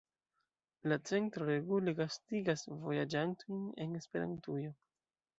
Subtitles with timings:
[0.91, 4.73] La centro regule gastigas vojaĝantojn en Esperantujo.